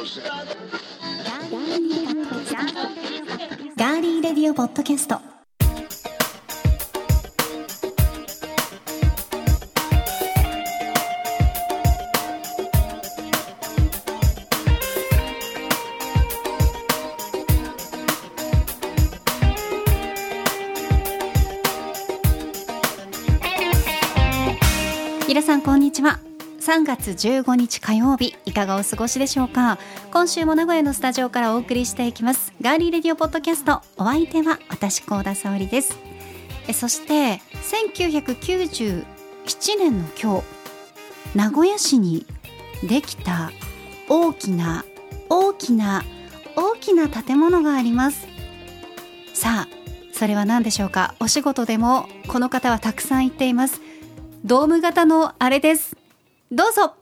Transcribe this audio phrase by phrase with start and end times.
[0.00, 5.20] ガーリーレディオポッドキャスト。
[25.28, 26.29] 皆さんこんにちは。
[26.70, 29.76] 3月15日火曜日いかがお過ごしでしょうか？
[30.12, 32.52] 今週も名古屋のスタジオからお送りしていきます。
[32.62, 35.98] ガーリーレディオポッドキャストお相手は私高田沙織です。
[36.68, 37.40] えそして
[37.88, 39.04] 1997
[39.80, 40.46] 年の今日
[41.34, 42.24] 名古屋市に
[42.88, 43.50] できた
[44.08, 44.84] 大きな
[45.28, 46.04] 大きな
[46.54, 48.28] 大きな建物があります。
[49.34, 49.68] さあ
[50.12, 51.16] それは何でしょうか？
[51.18, 53.80] お仕事でもこの方はたくさん言っています。
[54.44, 55.96] ドーム型のあれです。
[56.52, 56.96] どうぞ。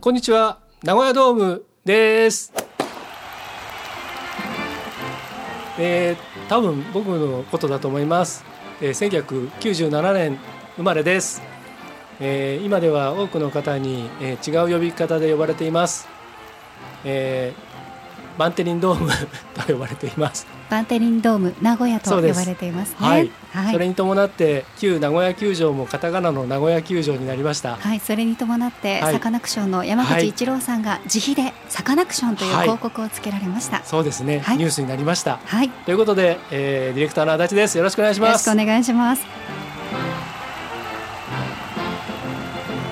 [0.00, 0.60] こんにちは。
[0.84, 2.52] 名古屋ドームです。
[5.80, 6.16] えー、
[6.48, 8.44] 多分僕のことだと思います、
[8.80, 10.38] えー、1997年
[10.76, 11.40] 生まれです、
[12.18, 16.08] えー、今では多くの方に、えー、違う呼び方で呼ばれています、
[17.04, 17.67] えー、
[18.38, 19.10] バンテリンドーム
[19.54, 20.46] と呼ばれています。
[20.70, 22.96] バンテリンドーム名古屋と呼ばれていますね。
[23.00, 27.76] はい、はい、それに伴って旧名古屋球場もカタカナの名古屋球場になりました。
[27.76, 32.48] はいそれに伴って、はい、サカナクションの山口一郎さんが自費でサカナクションとい。
[32.48, 35.38] う広告をつけられました、はい、そうですね、ニュースになりました。
[35.44, 35.68] はい。
[35.68, 37.76] ということで、えー、ディレクターの足立です。
[37.76, 38.28] よろしくお願いします。
[38.30, 39.22] よろしくお願いします。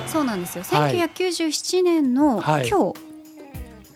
[0.07, 0.63] そうなんですよ。
[0.63, 2.93] 1997年の今日、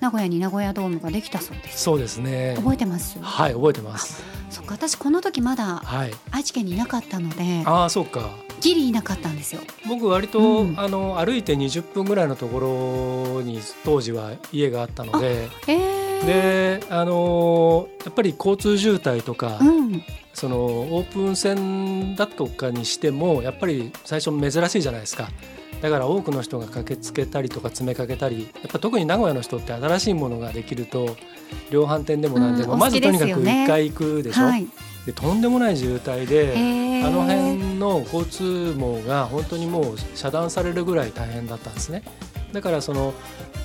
[0.02, 1.84] 名古屋に名古屋ドームができたそうです。
[1.84, 2.56] そうですね。
[2.58, 3.20] 覚えてます？
[3.22, 4.24] はい、覚えてます。
[4.50, 5.84] そっか、私この時まだ
[6.32, 7.62] 愛知県にいなかったので。
[7.66, 8.32] ああ、そうか。
[8.62, 9.62] ギリいなかったんですよ。
[9.88, 20.04] 僕割と、うん、あの歩いて20分ぐらいのところに当時は家があったので、えで、あのやっぱり交通渋滞とか、うん、
[20.34, 25.30] そのオープン戦だとかにしてもやっぱり最初珍しいじゃないですか。
[25.82, 31.16] だから多くの人が駆けつけたりとか詰めかけたりやっぱ特に名古屋の人って新しいものができると
[31.72, 34.68] 量販店でも何でも、うん、まずとにかく1回行くでしょ、はい、
[35.06, 36.54] でとんでもない渋滞で
[37.04, 42.04] あの辺の交通網が本当にもう遮断されるぐらい大変だったんですね。
[42.54, 43.14] だからその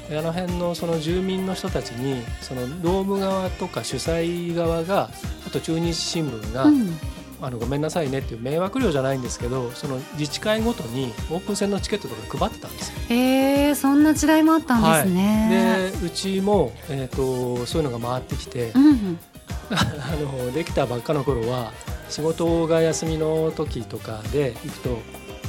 [0.09, 5.11] あの辺のその住民の人たちにそのドーム側とか主催側が
[5.47, 6.99] あと中日新聞が、うん
[7.41, 12.95] あのごめんなさいねっていう迷惑料じゃないんですけどその自治会ごとにオープン戦のチケットとか配ってたんですよ。
[13.09, 15.91] へえそんな時代もあったんですね。
[15.93, 19.19] はい、でうちも、えーと、そういうのが回ってきて、うん、
[19.71, 19.85] あ
[20.17, 21.73] のできたばっかの頃は
[22.09, 24.99] 仕事が休みの時とかで行くと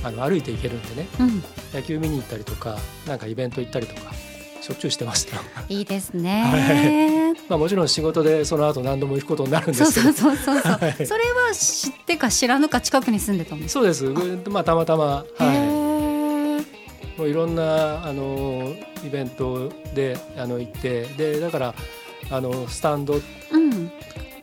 [0.04, 1.44] あの歩いて行けるんでね、うん、
[1.74, 2.78] 野球見に行ったりとか
[3.08, 4.12] なんかイベント行ったりとか
[4.68, 5.38] しょっちゅうしてました。
[5.70, 6.44] いいですね。
[6.44, 10.12] はい、まあもちろん仕事でその後何度も行くことになるんですけど。
[10.12, 10.72] そうそうそうそう。
[10.74, 14.04] はい、それは知ってか知らぬか近くに住んでたんですそうです。
[14.50, 15.24] まあたまたまは
[15.54, 17.18] い。
[17.18, 18.76] もういろんなあの
[19.06, 21.76] イベントであの行ってでだから
[22.30, 23.22] あのスタンド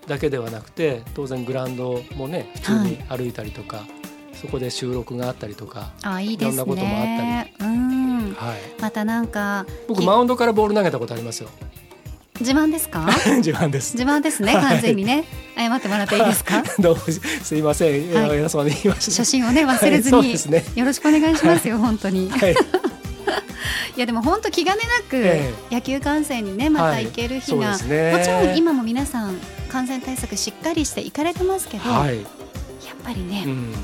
[0.07, 3.83] だけではなくて、うん、当然グラウンドもね普通に歩いたりとか、は
[4.33, 6.55] い、そこで収録があったりとか、あいいですね。
[6.55, 7.51] いろんなこともあったり。
[7.61, 7.94] うん。
[8.35, 8.59] はい。
[8.81, 11.49] またなんか僕マウンドからボール投げたことありますよ。
[12.41, 13.07] 自慢ですか？
[13.39, 13.95] 自慢です。
[13.97, 14.53] 自慢ですね。
[14.55, 15.25] 完全にね。
[15.57, 16.65] 謝ってもらっていいですか？
[16.81, 17.01] どうも
[17.43, 19.11] すいません、はい、偉そうに言いました。
[19.13, 22.53] 写真をね忘れずに、はいね、よろしくお願いしますよ本当に、はい、
[23.97, 32.07] いやでも本当気兼ねなく野球観戦にねまた行ける日が、はいね、もちろん今も皆さん感染対策しっかりして行かれてますけど、やっ
[33.05, 33.75] ぱりね、うん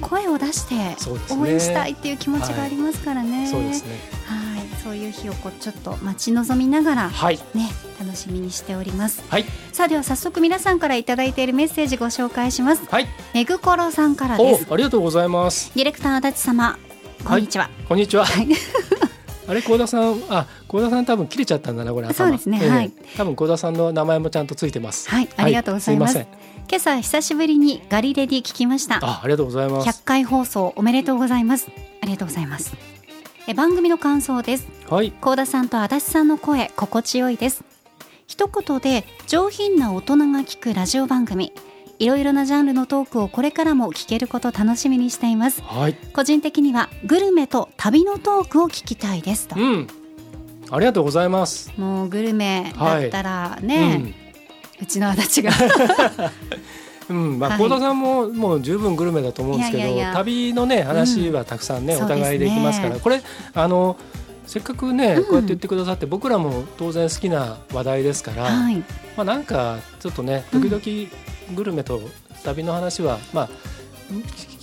[0.00, 0.96] 声を出して
[1.34, 3.46] 応援したいっていう気持ちがありますからね。
[3.46, 3.98] そうですね。
[4.26, 7.70] はい、そういう日をこうちょっと待ち望みながら、はい、ね
[8.00, 9.22] 楽しみにしております。
[9.28, 9.44] はい。
[9.72, 12.84] さあでは早速皆さんからいただいているメッセージご紹介します。
[12.88, 13.06] はい。
[13.34, 14.66] めぐころさんからです。
[14.70, 15.72] ありがとうございます。
[15.74, 16.78] ディレクター足立様、
[17.24, 17.68] こんにちは。
[17.88, 18.24] こんにちは。
[19.48, 22.92] あれ高田さん、あ、高田さん多分切れちゃったんだなこれそうですね、えー、はい。
[23.16, 25.08] 多分高田さんの名前もちゃんとついてます。
[25.08, 26.18] はい、ありがとうございます。
[26.18, 26.28] はい、す
[26.70, 28.98] 今朝久しぶりにガリレディ聞きました。
[29.02, 29.88] あ、ありがとうございます。
[29.88, 31.70] 100回放送おめでとうございます。
[32.02, 32.76] ありがとうございます。
[33.46, 34.68] え番組の感想です。
[34.90, 35.10] はい。
[35.22, 37.64] 高田さんと足立さんの声心地よいです。
[38.26, 41.54] 一言で上品な大人が聞くラジオ番組。
[41.98, 45.62] いろいろなジャンルのトークをこれからも聞けること楽しみにしています。
[45.62, 45.94] はい。
[46.12, 49.58] 個人的にはグルメと旅のトークを聞きたいですと。
[49.58, 49.86] うん。
[50.70, 51.72] ありがとうございます。
[51.78, 54.27] もうグルメだったらね、はい
[54.80, 55.50] うちの足立が。
[57.08, 63.22] うんまあ、幸、田、さんももう十分グルメだと思うんですけど、旅のね話はたくさんね、うん、お互いできますから、ね、これ
[63.54, 63.96] あの
[64.46, 68.76] せっかくね、こうやって言ってくださって僕らも当然好きな話題ですから、はい、
[69.16, 72.00] まあなんかちょっとね時々グルメと
[72.44, 73.48] 旅の話は、まあ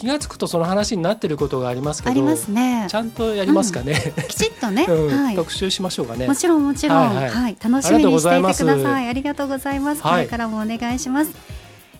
[0.05, 5.17] 気が付くとその話になってることがありますけど、ね、ちゃんとやりますかね、うん、きちっとね、 うん。
[5.17, 6.27] はい、特集しましょうかね。
[6.27, 7.29] もちろんもちろん、はい、はい。
[7.29, 9.07] はい、楽しみにしていてください。
[9.09, 10.03] ありがとうございます。
[10.03, 11.31] これからもお願いします、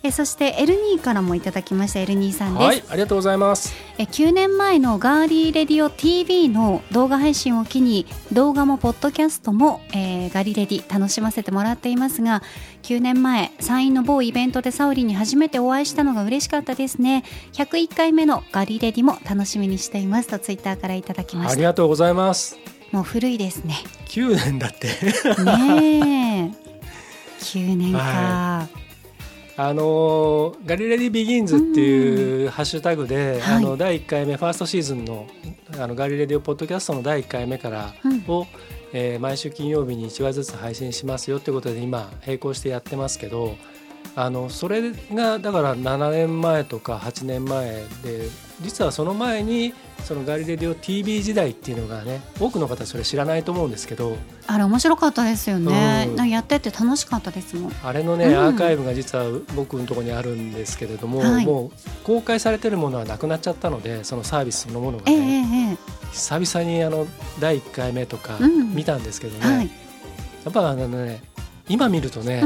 [0.05, 3.73] えそしてエルニーからもいただきましたエルニーさんです、はい、ありがとうございます。
[3.97, 12.43] え9年前のガーリーレディオ TV の動画配信を機に動画もポッドキャストも、えー、ガリレディ楽しませてもらっていますが
[12.83, 17.23] 9年前山陰の某イベントでサウリに初めてお会いしたのが嬉しかったですね。
[17.53, 20.29] 101回目のガリレディも楽しみにしています。
[20.29, 21.53] とツイッターからいただきました。
[21.53, 22.57] ありがとうございます。
[22.91, 23.75] もう古いですね。
[24.07, 24.87] 9年だって。
[25.43, 26.65] ねえ。
[27.41, 28.85] 9年か、はい
[29.57, 35.27] あのガリレディ・ビギンズっていうハッシュタグで、あの第1回目ファーストシーズンの
[35.79, 37.93] あのガリレディオポッドキャストの第1回目から
[38.27, 38.47] を、うん、
[38.91, 43.55] えー、毎週金曜日に1話ずつ配信しますよってことで今並行してやってますけど
[44.15, 48.29] あのそれがだから7年前とか8年前で
[48.61, 49.73] 実はその前に
[50.05, 54.15] そのガリレディオ TV 時代っていうのがね多くの方それ知らないと思うんですけど
[54.47, 57.73] あれ面白かったですよね、うん、やってて楽しかったですもん。
[57.83, 59.25] あれのね、うん、アーカイブが実は
[59.55, 61.71] 僕のところにあるんですけれども、はい、もう
[62.03, 67.07] 公開されてるものはなくなっちゃったのでそのサービスそのものがね、えー、久々にあの
[67.39, 68.37] 第1回目とか
[68.73, 69.69] 見たんですけどね、うんはい、
[70.45, 71.21] やっぱあのね
[71.67, 72.43] 今見るとね、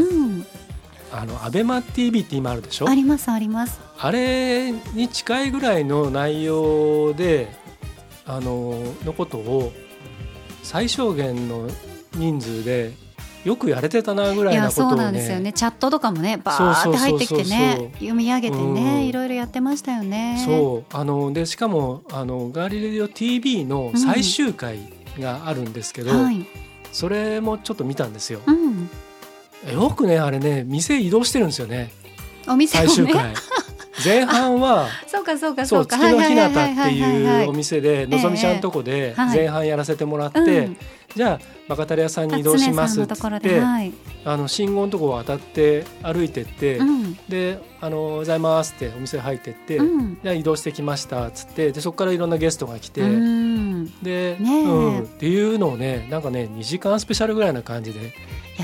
[1.11, 2.89] あのアベマ TV って今あるでしょ？
[2.89, 3.79] ありますあります。
[3.97, 7.53] あれに近いぐらいの内容で
[8.25, 9.71] あののことを
[10.63, 11.67] 最小限の
[12.13, 12.93] 人数で
[13.43, 15.53] よくやれてたなぐらいなことを、ね、そうなんですよね。
[15.53, 20.43] チャットとかもねバーって入ってきてね読み上げてね、うん、いろいろやってましたよね。
[20.45, 20.95] そう。
[20.95, 24.79] あのでしかもあのガーリレディオ TV の最終回
[25.19, 26.23] があるんですけど、うん。
[26.23, 26.45] はい、
[26.91, 28.89] それもちょっと見たんですよ、うん、
[29.67, 31.91] よくねあれね店移動してるんですよね。
[32.47, 33.33] お店、ね、最終回。
[34.03, 35.97] 前半はそうかそうかそうか。
[35.97, 40.69] 月の日向っていうお店でのぞみちゃんとこで前半やらせてもらって、
[41.15, 43.61] じゃあバカタレ屋さんに移動しますってって
[44.25, 46.79] あの信号のとこを渡って歩いてって、
[47.27, 54.99] で「あのございます」ってお店入ってって、じゃあ移動してきましたっつってでそこからいろんなゲストが来て、で、うん。
[55.01, 58.13] っていうのをねなんかね2時間スペシャルぐらいな感じで。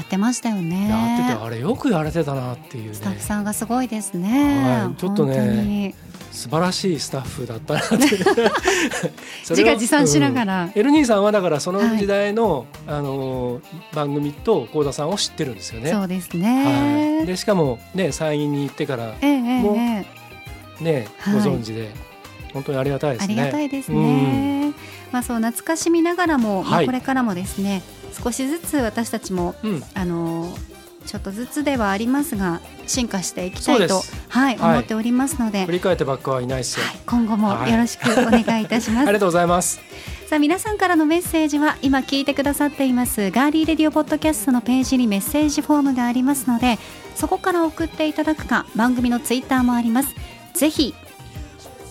[0.06, 0.88] やってましたよね。
[0.88, 5.96] やっててあれよくやれてたなっていう、ね、スタッフさんがすごいですね、はい、ちょっとね
[6.32, 7.96] 素晴らしいスタッフだったなって。
[9.50, 13.62] 自画自賛しながら、うん、エルニーさんはだからその時代の、はい、あの
[13.94, 15.90] 番組と幸田さんを知ってるんですよね。
[15.90, 19.66] そうですね、はい、でしかもね山陰に行ってからも、ええ。
[20.00, 20.06] ね、
[20.82, 21.90] えご存知で、
[22.54, 23.34] 本当にありがたいですね。
[23.34, 24.02] ありがたいですね、う
[24.70, 24.76] ん、
[25.12, 27.82] まあそう懐かしみながらも、まあ、これからもですね
[28.24, 30.56] 少しずつ私たちも、うん、あの
[31.06, 39.80] ちょっとずつではありますが進化していきたいと、はい、思っておりますので振り返ってばっかはいないですよ、はい、今後もよろしくお願いいたします、 ありがとうございます。
[40.28, 43.30] さあ皆さんからのメッセージは今聞いてくださっています。
[43.30, 46.80] ガーリーレディオポッドキャストのページにメッセージフォームがありますので
[47.16, 50.10] そこから送っていただくか番組のツイッターもあります。
[50.54, 50.96] ぜひ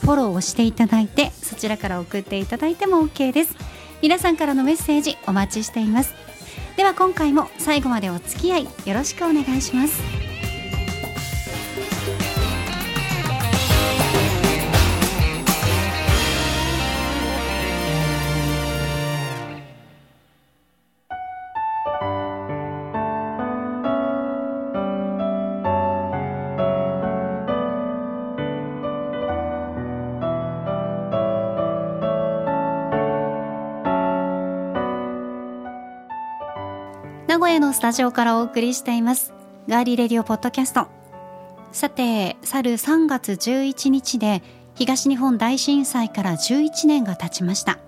[0.00, 3.56] フォローをしていただいてそちらから送っていただいても OK です
[4.04, 6.14] 皆さんからのメッセージお待ちしています。
[6.76, 10.23] では今回も最後までお付き合いよろしくお願いします。
[37.55, 39.32] 屋のスタジオからお送りしています。
[39.69, 40.89] ガーリーレディオポッドキャスト。
[41.70, 44.43] さて去る3月11日で
[44.75, 47.79] 東日本大震災から11年が経ちました。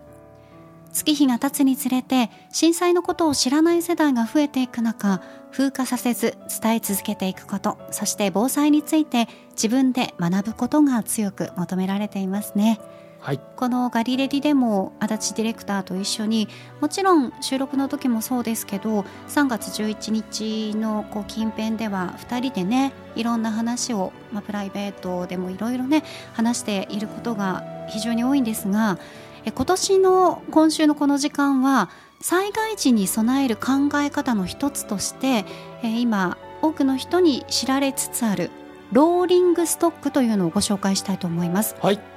[0.92, 5.20] 月日が経つにつれて震災のことを知らない世代が増えていく中
[5.50, 12.80] 風化させず伝え続けていくことそして防災について自分で学ぶことが強く求められていますね。
[13.26, 16.46] はい、このガリレディでも足立ディレクターと一緒に
[16.80, 26.04] もちろん収録の時もそうですけど3月11日のこう近辺では2人でねいろんな話を、まあ、プライベートでもいろいろね
[26.34, 28.96] 話していることが非常に多いんですが
[29.44, 31.90] え今年の今週のこの時間は
[32.20, 35.44] 災害時に備える考え方の一つとして
[35.82, 38.52] え今多くの人に知られつつある
[38.92, 41.74] ローリングストックというのをご紹介したいと思います。
[41.80, 42.15] はい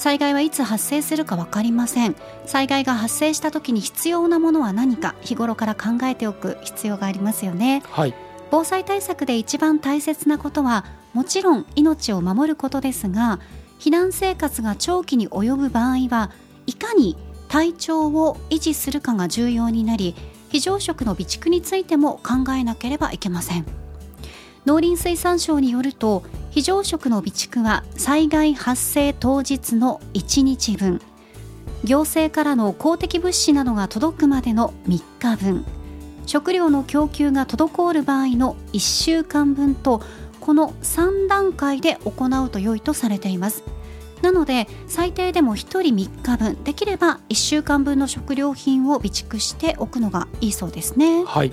[0.00, 2.16] 災害はいつ発生するか分かりません。
[2.46, 8.14] 災害が発生した時に必要なものは何か日頃から考えておく必要がありますよね、はい、
[8.50, 13.38] 防災対策で一番大切なことはもちろん命を守ることですが
[13.78, 16.32] 避難生活が長期に及ぶ場合は
[16.66, 17.16] いかに
[17.48, 20.16] 体調を維持するかが重要になり
[20.48, 23.66] 非常食の備蓄についても考えなければいけません
[24.66, 31.00] 農林水産省によると非常食の備蓄は災害発生当日の1日分。
[31.84, 35.64] 行政からの公的物資などが届くまでの3日分。
[36.26, 40.02] 食料の供給が滞る場合の1週間分と
[40.40, 43.64] この3段階で行うと良いとされています。
[44.22, 46.62] なので最低でも1人3日分。
[46.62, 51.24] できれば1週間分の食料品を備蓄しておくのがいいそうですね。
[51.24, 51.52] はい。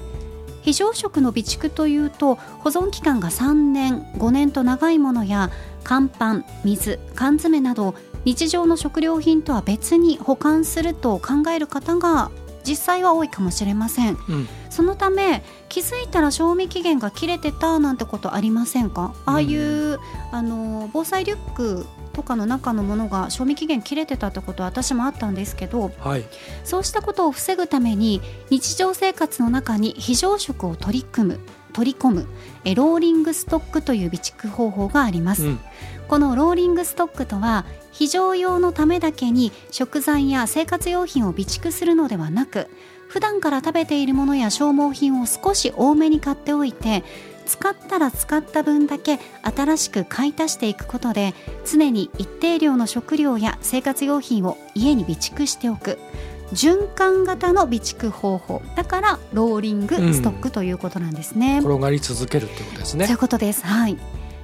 [0.61, 5.49] 非常食の備蓄というと保存期間が3年5年と長いものや
[5.83, 7.95] 乾パン水缶詰など
[8.25, 12.29] 日常の食料品とは別に保管すると考える方が
[12.65, 19.13] 実際は多いかもしれません、うん、そのため気づいたら賞味期限が切れてたなんてことありませんか？
[19.25, 19.99] ああいう、うん、
[20.33, 21.85] あの防災リュック
[22.17, 26.23] とかの中のものが賞味期限切れてたってことは私もあったんですけど、はい、
[26.63, 31.39] そうしたことを防ぐために日常生活の中に非常食を取り組む
[31.73, 32.27] 取り込む
[32.63, 35.59] えローリングストックという備蓄方法があります、うん、
[36.07, 42.67] このローリングストックとは非常用のためだけに食材や生活用品を備蓄するのではなく
[43.09, 47.03] 普段から食べているものや消耗品を少し多めに買っておいて
[47.47, 51.33] 使ったら使った分だけ新しく買い足していくことで
[51.65, 55.97] 常に一定量の食料や生活用品を家に備蓄しておく。
[56.53, 58.61] 循環型の備蓄方法。
[58.77, 63.05] だからローリングストックということなんですね、うん、転がり続けるってことですね。
[63.05, 63.65] そういうことです。
[63.65, 63.97] はい。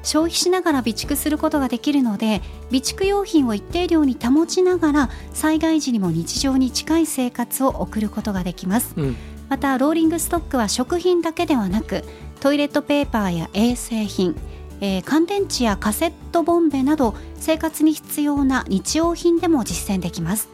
[0.04, 9.16] 消費しながら備蓄することができるので備蓄用品を一定量に保ちながら災害時にも日常に近い生活を送ることができます、うん、
[9.54, 12.04] またローリングストックは食品だけではなく
[12.40, 14.36] トイレットペーパーや衛生品、
[14.82, 20.50] えー、乾電池やカセットボンベなど生活に必要な日用品でも実践できます。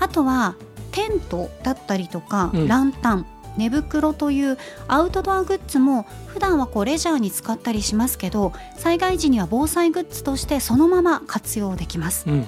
[0.00, 0.56] あとは
[0.90, 12.46] テントだったりとか、うん、ランタン寝袋というアウトドアグッズも普段はこうレジャーに使ったりしますけど災害時には防災グッズとしてそのまま活用できます、うん、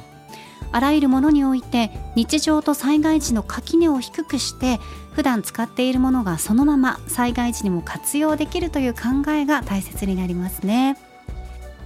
[0.72, 4.80] あらゆるものにおいて日常と災害時の垣根を低くして
[5.12, 10.96] 普段使っているものがそのまま災害時にも活用できるという考えが大切になりますね。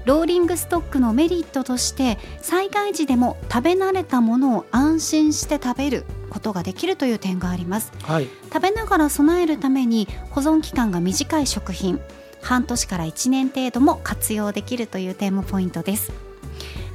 [0.04, 12.00] ローリングストックのメリットとして災害時でも食べ慣れたものを安心して食べることができるという点があります、はい、食べながら備えるために保存期間が短い食品
[12.40, 16.10] 半年から1年程度も活用できるという点もポイントです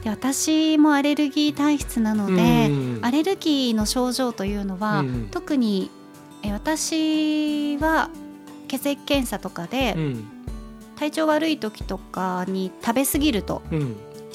[0.08, 2.70] で私もアレルギー体質なので、
[3.02, 5.92] アレルギーの症状というのは、特に
[6.44, 8.10] え私は
[8.70, 9.98] 血液検査とかで、
[10.96, 13.62] 体調悪い時とかに食べ過ぎると、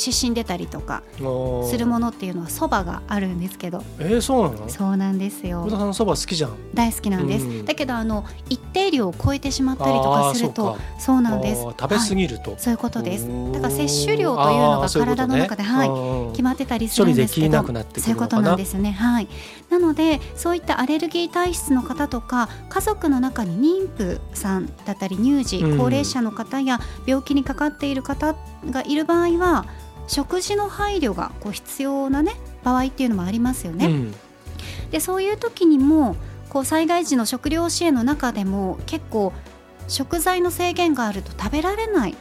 [0.02, 3.82] 湿疹出たりとかするものっていうのはそばがあるんですけど。
[3.98, 4.68] えー、そうなの？
[4.68, 5.68] そうなんですよ。
[5.70, 6.56] さんそば好きじゃん。
[6.74, 11.62] 大好きなんです、うん、だけどあの一定量を超えてしまったりとかするとそうなんです。
[11.62, 13.28] 食べ過ぎると、はい、そういうことです。
[13.52, 18.92] だから摂取量というのが体の中で、ね、はい決まってたりするんですけどそういうことなんですね。
[18.92, 19.28] はい。
[19.70, 28.34] なのでそういったアレルギー体質の方とか家族の中に妊婦さんだったり乳児、高齢者の方や病気にかかっている方
[28.70, 29.66] がいる場合は
[30.08, 33.86] 食事の配慮がこう必要なね場合っていうのもありますよね。
[33.86, 34.14] うん、
[34.90, 36.16] でそういう時にも
[36.48, 39.32] こう災害時の食料支援の中でも結構
[39.92, 42.16] 食材の制限があると食べられない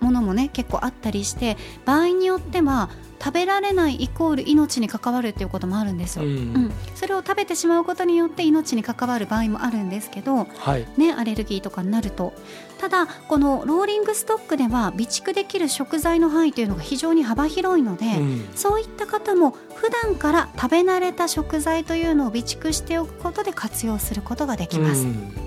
[0.00, 6.32] ものもね、うん、結構あったりして場合によっては食べられないイコール命に関わるっていうこともあるんですよ、うん、う
[6.68, 12.34] ん、それを食べてしまうことによって命に関わる場合もあるんですけど、はい、ね、アレルギーとかになると。
[12.78, 25.04] ただこのローリングストックでは備蓄できる食材の範囲というのが非常に幅広いので、うん、そういった方も普段から食べ慣れた食材というのを備蓄しておくことで活用することができます。
[25.04, 25.45] うん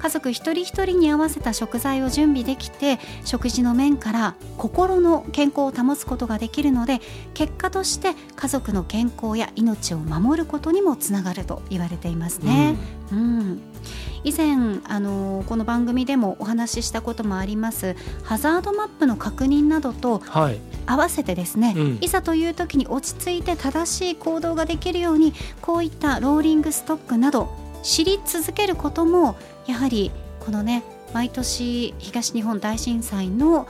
[0.00, 7.00] 家族一人一人に合わせた食材を準備できて食事の面から心の健康を保つことができるので
[7.34, 12.76] 結果として家族の健康や命を守ることにもつながると言われていますね。
[13.12, 13.60] うん、うん。
[14.24, 20.22] 以前あのこの番組でもお話ししたこともありますハザードマップの確認などと
[20.86, 27.48] 合わせてですね、はいうん、いざという時に落ち着いて正しい行動ができるようにこういったローリングストックなど
[27.82, 29.36] 知り続けることも
[29.70, 30.10] やはり
[30.40, 30.82] このね
[31.14, 33.66] 毎年東日本大震災の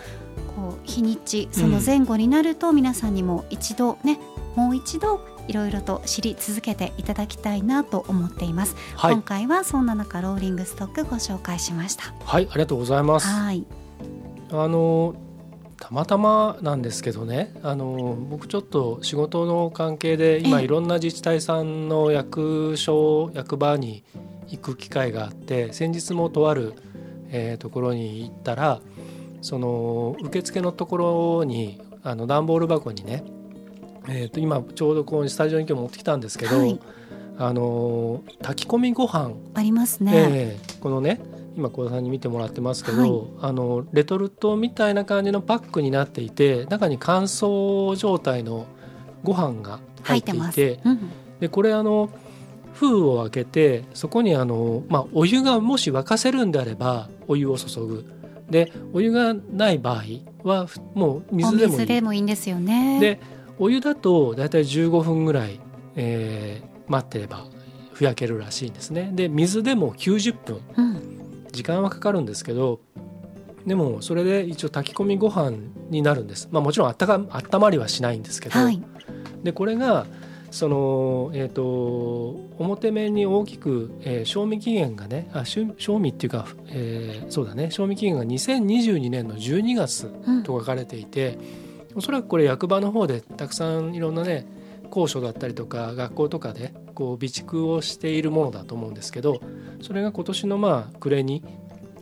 [0.57, 4.19] こう日にちその前後になると皆さんにも一度ね、
[4.57, 12.15] うん、もう一度いろいろと知り続けていただきたいなと思っています、はい、今回はそんな中ローリングストックご紹介しました。
[12.25, 13.27] はいありがとうございます。
[13.27, 13.67] はい。
[14.53, 15.15] あの
[15.79, 24.05] たまたまなんですけどねあの僕ちょっと仕事の関係で今いろんな自治体さんの役所役場に
[24.51, 26.75] 行く機会があって先日もとある、
[27.29, 28.81] えー、ところに行ったら
[29.41, 33.25] その受付のところにあの段ボール箱にね、
[34.09, 36.81] えー、と今ちょうどこうスタジオに今日持ってきたんですけど、はい、
[37.39, 39.33] あの炊き込みご飯。
[39.55, 41.21] ありますね、えー、このね
[41.57, 48.67] 今小田さんに見てもらってますけど、はい、あのレトルトみたいな感じのパックになっていて中に乾燥状態の
[49.23, 52.11] ご飯が入っていて、うん、でこれあの
[52.81, 58.05] 封を開けてそこにあの、まあ、お湯がもし沸かせるんであればお湯を注ぐ。
[58.49, 60.03] でお湯がない場合
[60.43, 61.79] はもう水でもいい。
[61.79, 62.99] 水でもいいんですよね。
[62.99, 63.21] で
[63.59, 65.61] お湯だと大体15分ぐらい、
[65.95, 67.45] えー、待ってれば
[67.93, 69.11] ふやけるらしいんですね。
[69.15, 71.21] で水でも90分、うん。
[71.53, 72.81] 時間はかかるんですけど
[73.67, 75.53] でもそれで一応炊き込みご飯
[75.91, 78.83] になるんです、まあ、もちろんあったか温まりはしないんですけど、はい、
[79.43, 80.07] でこれが
[80.51, 90.09] その、えーと、表面に大きく、えー、賞味期限がねあ賞味っていうか、えー、そうだね賞味期限が2022年の12月
[90.43, 91.39] と書かれていて、
[91.93, 94.47] うん、おそらくこれ役場の方でたくさんいろんなね
[94.91, 99.41] 高所だったりとか学校とかでこう備蓄をしているものだと思うんですけど
[99.81, 101.45] それが今年のまあ暮れに、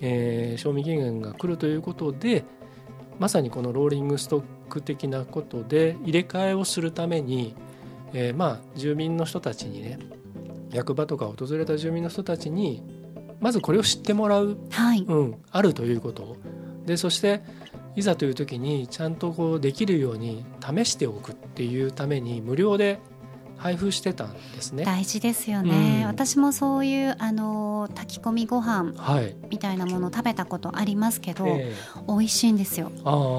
[0.00, 2.45] えー、賞味期限が来るということで
[3.19, 7.57] まさにこのローリングストック的なことで入れ替えをするために、
[8.12, 9.98] えー、まあ住民の人たちにね
[10.70, 12.82] 役場とか訪れた住民の人たちに
[13.40, 16.36] まずこれを知ってもらう、はい、うん、あるということ。
[16.86, 17.42] でそして
[17.96, 22.98] いざという時にちゃんとこうできるように試しておくっていうために無料で
[23.58, 24.84] 配布してたんですね。
[24.84, 28.94] 大事ですよね、うん、私もそういうあの炊き込みご飯
[29.50, 31.66] みたいなもの食べたことありますけど、はい、
[32.06, 32.90] 美味しいんですよ。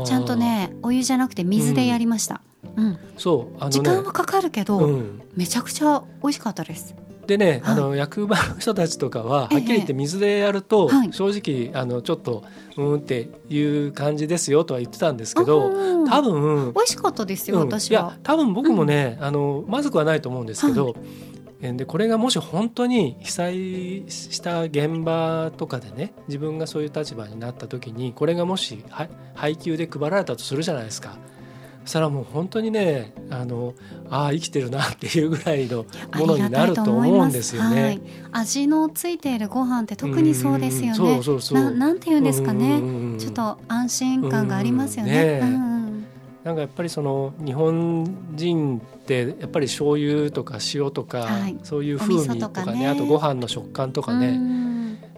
[0.05, 2.41] ちゃんとねお湯じゃなくて水でやりました、
[2.75, 5.01] うん、うん、そう、ね、時間はかかるけど、
[5.35, 6.95] めちゃくちゃ美味しかったです。
[7.29, 12.43] でね、はい、あの役場の人たちとかははっきり言って水でやると、正直あのちょっと
[12.75, 18.01] うんっていう感じですよとは言ってたんですけど多分美味しかったですよ、うん、私は。
[18.01, 20.95] いや多分僕もね、うん、あのまずくはないと思うんですけど、
[21.61, 23.55] はい、でこれがもし本当に被災
[24.07, 28.83] した現場とかでね自分がそういう立場になった時にこれがもし
[29.35, 31.15] 配給で配られたとするじゃないですか。
[31.89, 33.73] そしたらもう本当にねあの
[34.11, 35.87] ああ生きてるなっていうぐらいの
[36.19, 37.83] ものになると思うんですよね。
[37.83, 40.93] はい、味のついているご飯って特にそうですよね。
[40.93, 41.59] そうそうそう。
[41.59, 42.79] ななんていうんですかね、
[43.17, 45.39] ちょっと安心感がありますよね。
[46.43, 54.39] なんかやっぱりその日本人ってやっぱり醤油とか塩とか、はい、そういう風味とかね、ね、あとご飯の食感とかね、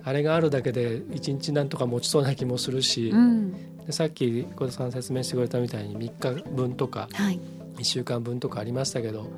[0.04, 3.54] あれがあるだけで一日なんとか持ちそうな気もするし、うん、
[3.92, 7.10] でさっき小田さん説明してくれたみたいに3日分とか
[7.76, 9.30] 1週間分とかありましたけど、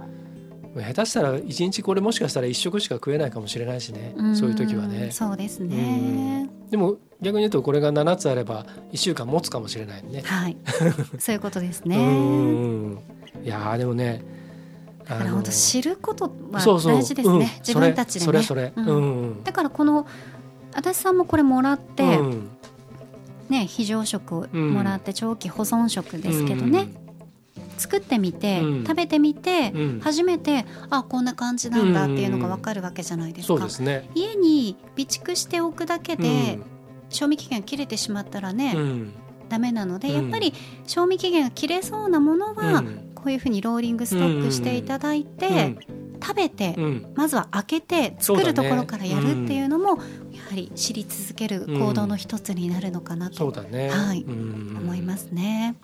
[0.76, 5.12] 下手したら1日これもしかしたら1食しか食えないかもしれないしねそういう時はね。
[5.12, 6.50] そうですね。
[6.70, 10.22] でも逆に言うとこれが7つあれば1週間持つかもしれないね。
[10.24, 10.58] はい、
[11.18, 11.98] そういうことですね。
[13.44, 14.24] いやでもね
[15.10, 18.26] だから本当知ることは大事ですね、うん、自分たちでね。
[18.26, 20.06] それそれ、うん、だからこの
[20.74, 22.50] 足立さんもこれもらって、うん、
[23.49, 26.89] ね、非常食もらって長期保存食ですけどね、
[27.77, 33.69] 作ってみて、食べてみて、初めてあこんな感じなんだっていうのが分かるわけじゃないですか。
[33.69, 36.60] すね、家に備蓄しておくだけで、
[37.10, 38.75] 賞味期限切れてしまったらね、
[39.49, 40.53] ダメなので、やっぱり
[40.88, 42.84] 賞味期限が切れそうなものは、
[43.15, 45.77] こういうふうにローリングストックしていただいて、
[46.21, 46.75] 食べて、
[47.15, 49.99] まずは開けて作るところからやるっていうのも
[50.54, 55.76] はり知り続ける行動の一つになるのかなと、そうだね、はい、思いますね。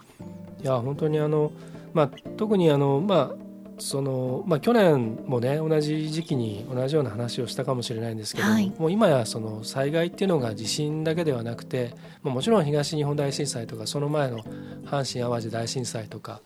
[0.62, 1.52] いや本当にあの、
[1.94, 3.50] まあ、特にあの、まあ
[3.82, 14.40] そのまあ、去年もね同じ時期に同じような話をしたかもしれないんですけど、はい、もう今やその災害っていうのが地震だけではなくて、まあ、もちろん東日本大震災とかその前の
[14.84, 16.42] 阪神・淡路大震災とか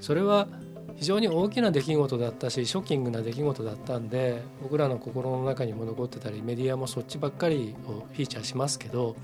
[0.00, 0.48] それは
[0.96, 9.16] 非常に大きな出来事だったしショッキングな出来事だったんで僕らの心の中にも残ってたりメディアもそっちばっかりをフィーチャーしますけど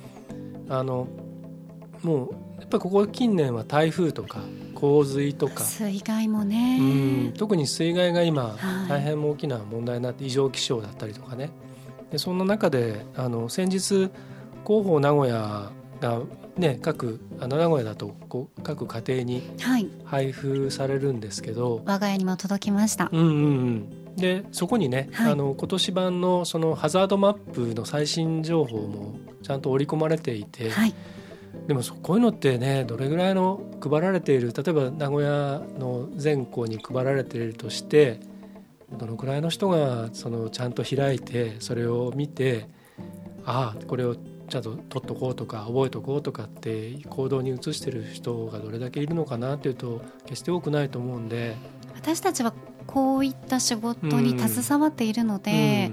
[0.68, 1.08] あの
[2.02, 4.40] もうやっぱりここ近年は台風とか
[4.74, 8.56] 洪水とか水害もね、うん、特に水害が今
[8.88, 11.50] 大変大きな問題になって異常気象だったりとかね。
[12.10, 14.10] でそんな中であの先日
[14.66, 16.20] 広報名古屋が
[16.56, 19.42] ね各あの名古屋だとこう各家庭に
[20.04, 23.08] 配布されるんですけど、はい、我が家にも届きました。
[23.12, 24.02] うんうんうん。
[24.16, 30.94] でそこにね、はい、あの今年版のそのハザードマップの最新情報もちゃんと織り込まれていて、はい、
[31.66, 38.20] でもこういうのってねどれぐらいの配られている例えば名古屋の全校に配られているとして
[38.98, 42.68] どのくらいの人がそのちゃんと開いてそれを見て
[43.44, 44.16] ああこれを
[44.52, 51.56] ちゃんと取っとこうとか覚えとこうとかって行動に移してる人がどれだけいるのかなっていうと決して多くないと思うんで。
[51.94, 52.52] 私たちは
[52.86, 55.90] こういった仕事に携わっているので、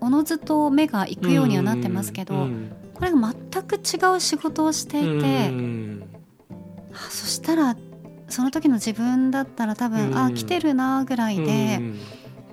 [0.00, 6.10] うん、おのずと目が行くようにはなってますけど、うん、これが全く違う仕事をしていて、うん、
[6.92, 7.76] そしたら
[8.28, 11.80] その時の自分だったら多分、あ来てるなぐらいで、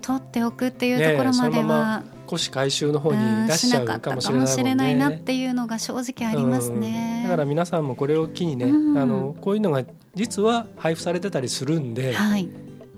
[0.01, 2.03] 取っておくっていうところまでは。
[2.27, 9.83] ね古紙回収の方に出しちゃうかもしれない、ね、しれないなっていうのが正直ありますね、だから皆さんもこれを機にね、うん、あのこういうのが
[10.15, 12.49] 実は配布されてたりするんで、はい、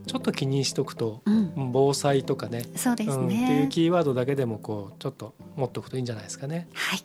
[0.08, 6.68] ちょっと気にしとくと、うん、防災とかねそうですね、うん、っていうキーワードだけでもこうちょっと持っておくといいんじゃないですかね。
[6.74, 7.04] はい。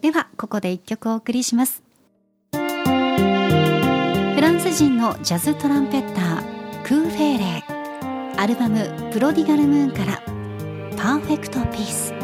[0.00, 1.82] ではここで一曲お送りします。
[2.52, 2.58] フ
[4.40, 7.76] ランス人のジャズトランペッタークーフェーレ。
[8.38, 10.22] アルバム「プロディガルムーン」から
[10.96, 12.14] 「パーフェクトピース」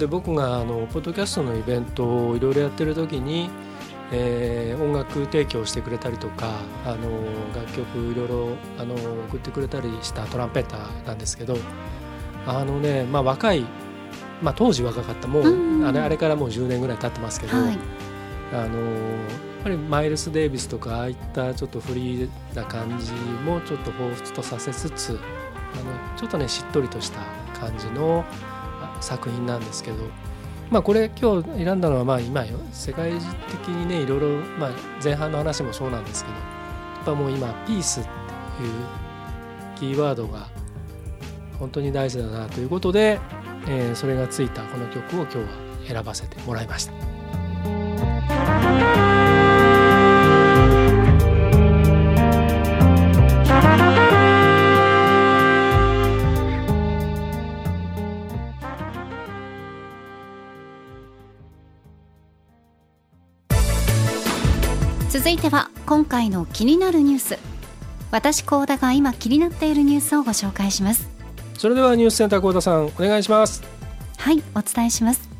[0.00, 3.50] で僕があのポッドキャストのイベントをいろいろやってる時に、
[4.10, 6.54] えー、音楽提供してくれたりとか
[6.86, 7.10] あの
[7.54, 11.58] 楽曲いろいろあの送ってくれたりしたトランペッターなんですけど
[12.46, 13.66] あのね、まあ、若い、
[14.40, 17.78] まあ、当時若かったもう、うん、あれあれからもう10年ぐらい経ってますけど、はい、
[18.54, 18.86] あのや
[19.60, 23.12] っぱりマイルス・デイビスとかああいったちょっとフリーな感じ
[23.44, 27.20] もちょっと彷彿とさせつつあのちょっとねしっとりとした
[27.60, 28.24] 感じの
[29.00, 29.96] 作品なんですけど、
[30.70, 33.12] まあ、これ今日選んだのはまあ今世界
[33.50, 34.70] 的にねいろいろ、まあ、
[35.02, 36.42] 前半の話もそうなんですけどや
[37.02, 38.72] っぱもう今ピースっていう
[39.76, 40.48] キーワードが
[41.58, 43.20] 本当に大事だなということで、
[43.68, 45.44] えー、それがついたこの曲を今日は
[45.86, 47.09] 選ばせてもらいました。
[65.40, 67.38] いては今回の気になるニュース。
[68.10, 71.08] 私高田が今気になっているニュースをご紹介します。
[71.56, 73.62] それではニュースセンター高田さんお願いします。
[74.18, 75.30] はいお伝えします。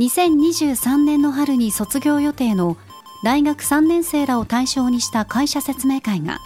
[0.00, 2.76] 2023年の春に卒業予定の
[3.22, 6.40] 大学3年生らを対象にした会社説明会が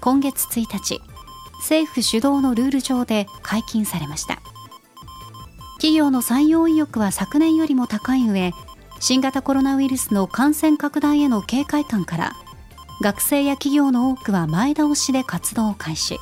[0.00, 1.00] 今月1日
[1.58, 4.38] 政府主導のルール上で解禁されました。
[5.78, 8.52] 企業の採用意欲は昨年よりも高い上
[9.00, 12.32] 新型コロナウイルスの感染拡大への警戒感から
[13.00, 16.18] 学生や企業の多くは前倒しで活動を開始。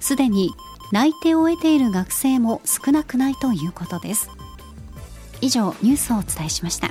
[0.00, 0.50] すでに
[0.92, 4.30] 内定を得ている学生も少なくないということです。
[5.40, 6.88] 以上ニュースをお伝えしました。
[6.88, 6.90] あ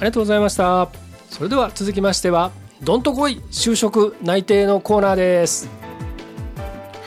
[0.00, 0.88] りがとうございました。
[1.28, 5.68] それでは続きましてはどんとこい就職内定のコーナーです。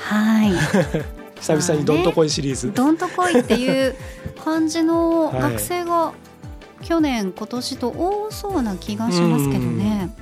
[0.10, 0.52] はい。
[1.40, 3.96] 久々にどんとこいシリーズ、ね、どんとこいっていう
[4.44, 6.12] 感じの 学生が
[6.82, 10.16] 去年今年と多そうな気がしますけどね。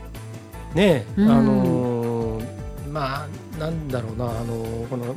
[0.73, 5.15] ねあのー、まあなんだろうなあのー、この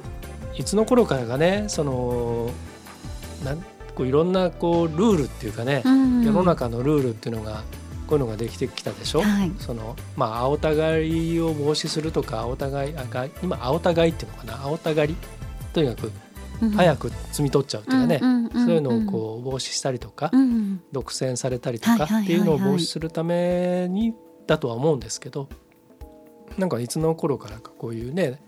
[0.56, 2.50] いつの頃からがねその
[3.44, 3.58] なん
[3.94, 7.62] こういろんなこうルールっていうかね、世の中のルールっていうのが
[8.06, 14.62] こういうのができてきたでしょ、はい、そのまあ青たがりを防止するとか青たがりあが今青たがりっていうのかな？
[14.62, 15.16] 青たがり？
[15.72, 16.12] とにかく
[16.76, 18.18] 早く摘み取っちゃうっていうかね、
[18.52, 20.30] そういうのをこう防止したりとか、
[20.92, 24.14] 独占されたりとかっていうのを防止するために
[24.46, 25.48] だとは思うんですけど
[26.58, 28.40] なんかいつの頃からかこういうね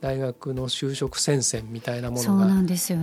[0.00, 2.46] 大学の就職戦線みたいなものが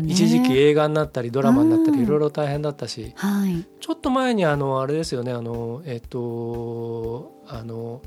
[0.03, 8.01] 一時期映画になったりドラマになったりいろいろ大変だったし、はい、ちょっと前にあのあれですよねあのえっ、とあの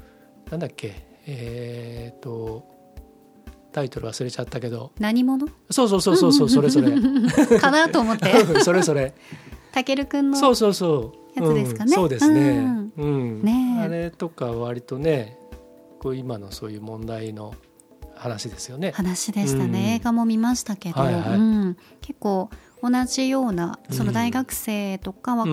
[0.50, 0.94] なんだっけ
[1.26, 2.64] えっ、と
[3.76, 4.90] タイトル忘れちゃったけど。
[4.98, 5.46] 何者？
[5.70, 6.92] そうそうそうそうそうそれそれ。
[7.60, 8.32] かなと思って。
[8.64, 9.12] それそれ。
[9.70, 11.38] たけるくんのそうそうそう。
[11.38, 15.36] やつですかね、うん、そうですね、うん、うん、ねあれとか割とね
[16.00, 17.54] こう今のそういう問題の
[18.14, 18.92] 話ですよね。
[18.92, 22.48] 話でしたね、うん、映画も見ましたけど、はいはい、うん、結構
[22.82, 25.44] 同じようなその大学生とかは、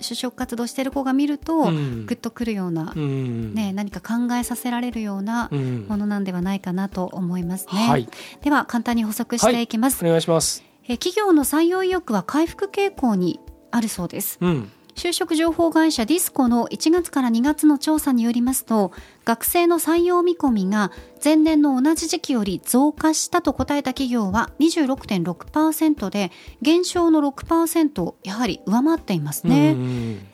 [0.00, 5.50] 就職活動してる子が見ると、うん、グッとくるような、うん、ね、何か考えさせられるような
[5.88, 7.72] ものなんではないかなと思いますね。
[7.88, 8.08] はい、
[8.42, 9.66] では簡単に補足してい。
[9.66, 10.64] きます、はい、お願いします。
[10.88, 14.38] え企業の採用意欲は回復傾向にあるそうです。
[14.40, 18.92] うん就職情報会社ディスコの1月から2月の調査によりますと、
[19.26, 20.90] 学生の採用見込みが
[21.22, 26.32] 前年の同じ時期より増加したと答えた企業は26.6%で、
[26.62, 29.76] 減少の6%をやはり上回っていますね。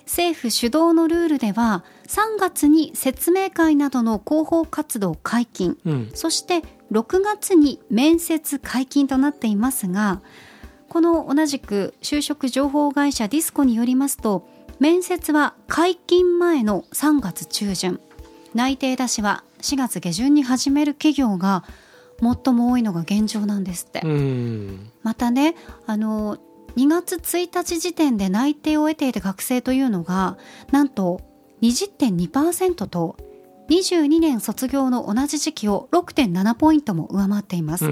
[0.06, 10.22] 政府主導のルールでは、3月に説明会などの広報活動解禁、うん、そして6月に面接解禁となっていますが、
[10.92, 14.46] この同じく就職情報会社ディスコによりますと
[14.82, 18.00] 面接は解禁前の3月中旬。
[18.52, 21.62] 内定出しは4月下旬に始める企業が
[22.20, 24.02] 最も多いのが現状なんですって。
[25.04, 25.54] またね
[25.86, 26.36] あの
[26.74, 30.36] 2月1日時点で内定を得ている学生というのが
[30.72, 31.20] なんと
[31.62, 33.16] 20.2%と
[33.68, 37.88] 22年卒業の同じ時期を6.7ポイントも上回っています。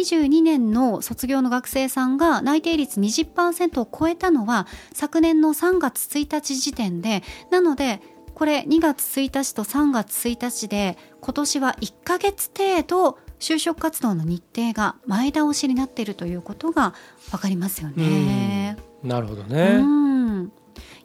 [0.00, 8.00] 22年の卒業の学生さんが内定率20%を超えたのは昨年の3月1日時点でなので
[8.34, 16.92] これ2月1日と3月1日で今年は1ヶ月程度就職活動の日程が前倒しになっているということが
[17.30, 18.76] 分かりますよね。
[19.02, 19.80] なるほどね。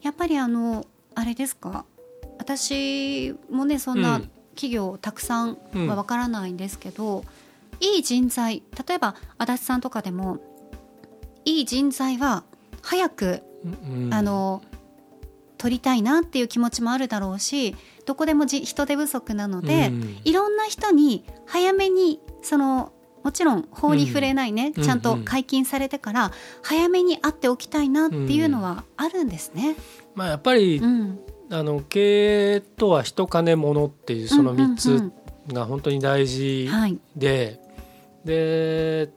[0.02, 1.86] やっぱりあのあれですか？
[2.40, 4.22] 私もねそんな
[4.56, 7.24] 企業たくさんは分からないんですけど、うん
[7.82, 10.40] いい人材例えば足立さんとかでも
[11.44, 12.44] いい人材は
[12.82, 14.62] 早く、うん、あの
[15.58, 26.32] 取りたいなっていう気持ちもあるだろうしどこでもじ人手不足なので、うん、いろんな人に早めにそのもちろん法に触れないね、うん、ちゃんと解禁されてから
[26.64, 29.76] 早めに会っておきたいなっていうのはあるんですね。
[30.16, 31.20] まあ、やっぱり、うん、
[31.52, 35.12] あの経営とは人金物っていうその3つ
[35.54, 36.70] が本当に大事
[37.16, 37.60] で、
[38.26, 39.10] で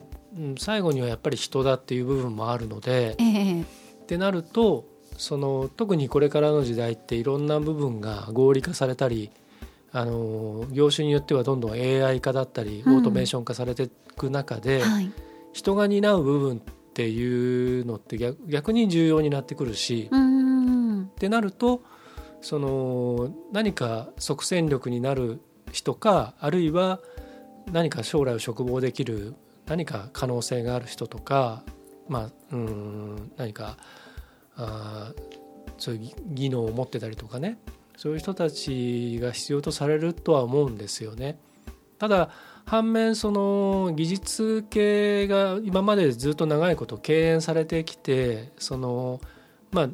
[0.57, 3.67] 最後にはやっぱり人だっていう部分もあるので、えー、っ
[4.05, 4.85] てなると
[5.17, 9.31] その特にこれからの時代っていろんな部分が合理化されたり
[9.95, 15.09] あの業種によってはどんどん AI 化だったり、オートメーション化されていく中で、はい、
[15.53, 16.59] 人が担う部分っ
[16.93, 21.81] ていうのって逆逆に重要になってくるし、ってなると
[22.41, 25.39] その何か即戦力になる
[25.71, 26.99] 人かあるいは
[27.71, 31.63] 何か将来を嘱望できる何か可能性がある人とか、
[32.07, 33.77] まあ、うん何か
[34.55, 35.13] あ
[35.77, 37.57] そういう技能を持ってたりとかね
[37.97, 41.39] そういう人たちが必要とされるとは思うんですよね。
[41.97, 42.29] ただ
[42.65, 49.21] 反面その技術系が今までずっと長いこと敬遠されてきてその
[49.71, 49.89] まあ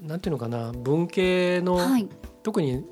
[0.00, 2.08] なんていうのかな文系の、はい、
[2.42, 2.84] 特に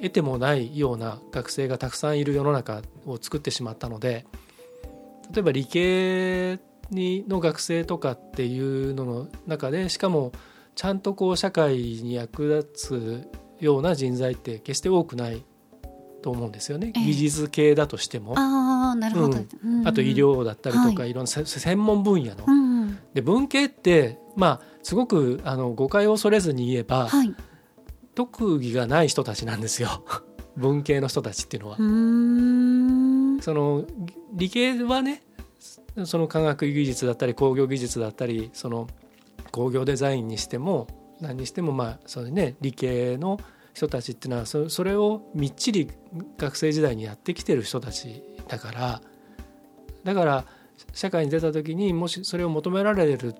[0.00, 4.26] 得てもないような学生がたくさんいる世の中を作ってしまったので
[5.32, 6.58] 例えば理系
[6.90, 10.32] にの学生とかっていうのの中でしかも
[10.74, 15.42] ちゃんとこう社会に役立つような人材って決して多くない
[16.22, 18.34] と思うんですよね、えー、技術系だとしても。
[18.36, 22.44] あなるほど、うん、あと医療だったりとか、はい、いろんな専門分野の。
[22.46, 27.34] うん、で文系ってまあすごくあの誤解を恐れずに言えば、はい、
[28.14, 30.04] 特技がない人たちなんですよ。
[30.56, 31.76] 文系の人たちっていうのは。
[33.40, 33.84] その
[34.32, 35.22] 理系はね
[36.04, 38.88] その科学技術だったり工業技術だったりその
[39.50, 40.86] 工業デザインにしても
[41.20, 43.40] 何にしてもまあそのね理系の
[43.72, 45.90] 人たちっていうのはそそれをみっちり
[46.38, 49.00] 学生時代にやってきてる人たちだから
[50.04, 50.44] だから
[50.92, 53.34] 社会に出た時にもしそれを求められる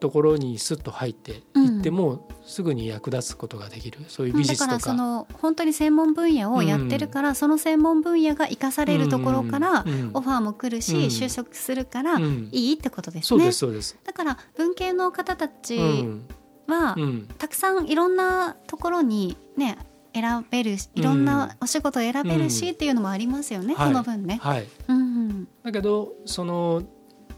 [0.00, 13.22] ところにスッと入っていっても、すぐに役立つことができるそういう美術とか,、だからその本当に専門分野をやってるから、うん、その専門分野が生かされるところからオファーも来るし、うん、就職するからいいってことですね。
[13.22, 13.96] そうですそうです。
[14.04, 15.78] だから文系の方たち
[16.66, 16.96] は、
[17.38, 19.78] たくさんいろんなところにね
[20.14, 24.38] 選べるいろんなお仕事を選べるしっていうのもありますよね、この分ね。
[24.42, 26.82] はい、うん、だけどその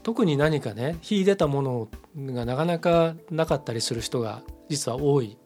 [0.03, 5.37] 特に何かね秀でたものがなかなかなかったりする人が実は多い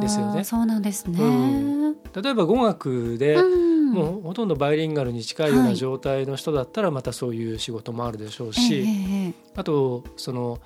[0.00, 0.44] ですよね。
[0.44, 8.88] そうなんですね、うん、例えば語学で、うん、もうほとんどバイリンガルに近いような状態の人だったらまたそういう仕事もあるでしょうし、は
[9.30, 10.58] い、あとその、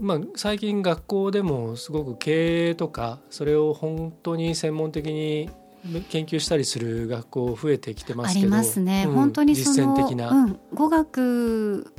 [0.00, 5.48] まあ、最近学校でもすごく経営とかそれを本当に専門的に
[6.08, 11.92] 研究したりする学校増えてきてますけどありますね、うん、本当に実践的な、うん、語学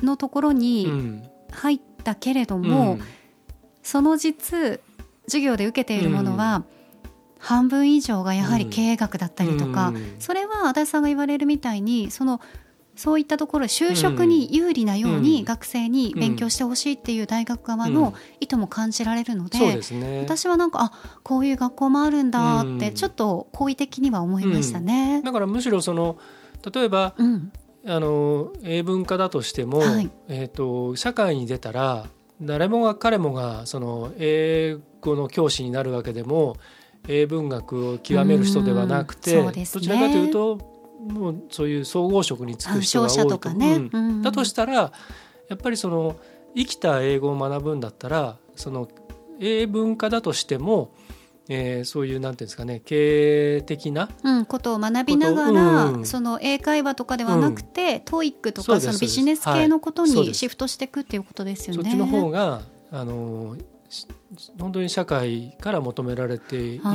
[0.00, 3.02] のところに入ったけれども、うん、
[3.86, 4.80] その実
[5.26, 6.64] 授業で受けているものは、
[7.38, 12.40] 半分以上がやはり経営学だったりとか、うん、それは足立さんが言われるみたいにその
[12.96, 19.78] そういったところ就職に有利なように学生に勉強してほしいっていう大学側の意図も感じられるので,、
[20.22, 25.22] 私はなんかあこういう学校もあるんだってちょっと好意的には思いましたね。
[25.22, 26.18] だからむしろその
[26.74, 32.06] 例えば、あの英文化だとしても、はい、えーと、社会に出たら
[32.40, 36.56] 誰もが彼もがその英語の教師になるわけでも
[37.08, 40.56] 英文学を極める人ではなくて、ね、どちらかというと
[41.00, 43.38] もうそういう総合職に就く人が多いと。
[43.38, 44.92] かね、うん、だとしたらや
[45.54, 46.16] っぱりその
[46.56, 48.88] 生きた英語を学ぶんだったらその
[49.40, 50.90] 異文化だとしても
[51.48, 61.82] えー、そういうなんていうんですかね経営的な、うん、ことを学びながら、うん、その英会話とかではなくて、 TOEIC とかそのビジネス系のことにシフトしていくっていうことですよね。
[61.82, 63.56] そっちの方があの
[64.58, 66.90] 本当に社会から求められていくで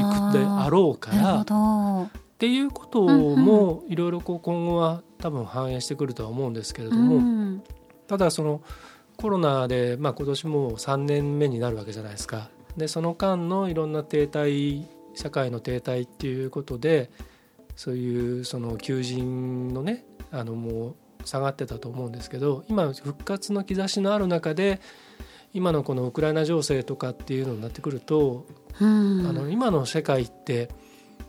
[0.46, 7.64] あろうからっていうこともいろいろ今後は多分反映してくるとは思うんですけれども、うん、
[8.08, 8.62] ただその
[9.18, 12.50] コロナで、まあ、今年も3年目になるわけじゃないですか。
[12.78, 17.10] でその間のいろんな停滞社会の停滞っていうことで
[17.76, 20.96] そういうその求人のねあのもう
[21.26, 24.82] 下がってたと思うんですけど今復活の兆しのある中で
[25.54, 28.46] 今のこのウクライナ情勢とかっていうのになってくると、
[28.80, 30.70] あの今の世界って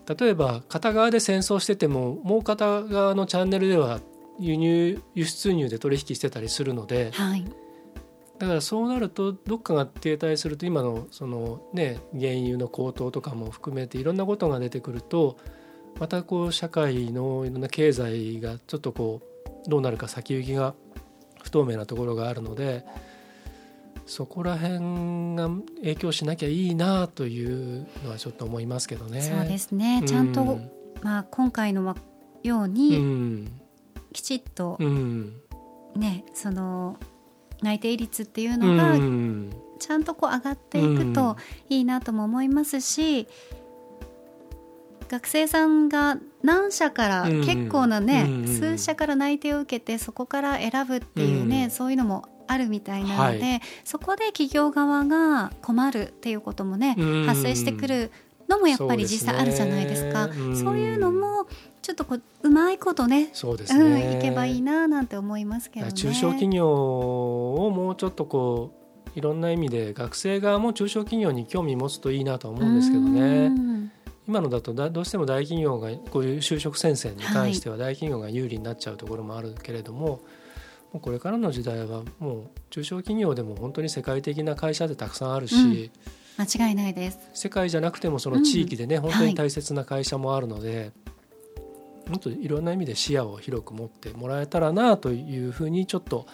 [0.07, 4.01] 例えば片側で戦争しててももう片側のチャンネルでは
[4.39, 7.45] 輸入輸出入で取引してたりするので、はい、
[8.43, 15.37] だからそうなるとどっかが停滞すると今のそのね原油の高騰とかも含めていろんなことが出てくると
[16.01, 19.23] またこう社会のいろんな経済がちょっとこ
[19.65, 20.75] うどうなるか先行きが
[21.41, 22.85] 不透明なところがあるので
[24.07, 29.23] そこら辺が影響しなきゃいいなというのはちょっと思いますけどね。
[29.23, 30.03] そうですね。
[30.05, 30.71] ちゃんと、うん、
[31.01, 31.97] まあ、今回の
[32.43, 33.49] ように、
[34.13, 35.37] きちっと、うん、
[35.95, 36.99] ねその
[37.63, 38.95] 内定率っていうのが、
[39.79, 41.37] ちゃんとこう上がっていくと
[41.69, 43.27] いいなとも思いますし、
[45.09, 56.97] 学生さんが何社から結構なね、数社から内定を受けてそこから選ぶっていうね、そういうのもあるみたいなので、はい、そこで企業側が困るっていうこともね、
[57.27, 58.11] 発生してくる
[58.49, 60.29] のもやっぱり実際あるじゃないですか。
[60.33, 61.47] そうそういうのも
[61.83, 65.93] ちょっとこううまいことねそうですね、うん、いけばいいななんて思いますけどね。
[65.93, 68.73] 中小企業をもうちょっとこ
[69.15, 73.73] ういろんな意味で学生側も中小企業に興味持つといいなと思うんですけどね。
[74.29, 80.21] 今のだとどうしても大企業がこういう就職戦線に関しては大企業が有利になっちゃうところもあるけれども、
[80.93, 85.91] もうこれからの時代はもう中小企業でも本当に世界的な会社でたくさんあるし、うん、
[86.43, 87.19] 間違いないです。
[87.35, 90.93] 世界じゃなくてもその地域でね、うん、本当に大切な会社もあるので、
[91.57, 96.27] はい、もっといろんな意味で視野を広く持ってもらえたらなというふうにちょっと、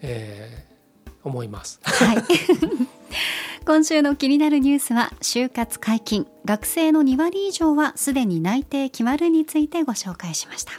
[0.00, 1.80] えー、思います。
[1.82, 2.16] はい。
[3.64, 6.26] 今週の気になるニュースは就活解禁。
[6.44, 10.72] 学生の2割以上はすでに内定決まるについてご紹介しました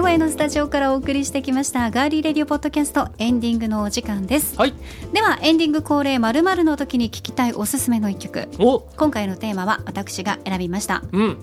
[0.00, 4.72] 名古屋のスタジオからお送りしてきましたガーリーレディオポッドキャストエンディングのお時間です、はい、
[5.12, 8.48] ではエンディング恒例まるの時に聞きたいおすすめの一曲。
[8.96, 11.36] 今回のテーマは私が選びました、うん。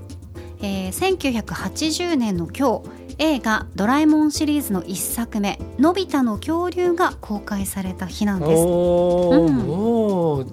[0.64, 2.90] えー、1980年の今日
[3.20, 8.64] 映画「ドラえもん」シリーズの1作目「のび太の恐竜」が公開された日なんです。
[8.66, 10.48] おうん、もう、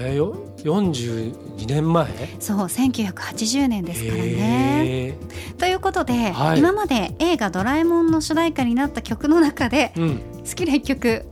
[0.00, 2.06] えー、42年前？
[2.40, 5.14] そう1980年ですからね。
[5.58, 11.24] ということで、はい、今まで映画「ドラえもん」の主題歌になった曲の中で、うん、好きな一曲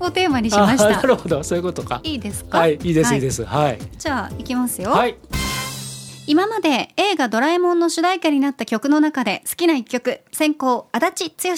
[0.00, 0.88] をテーマにしました。
[0.96, 2.00] なるほどそういうことか。
[2.04, 2.58] いいですか？
[2.58, 3.44] はいいいです、はい、いいです。
[3.44, 3.78] はい。
[3.98, 4.90] じゃあいきますよ。
[4.90, 5.16] はい。
[6.26, 11.54] 今まで映画ドラえもんの主題歌になった曲の中で好きな一曲、先行、足立剛。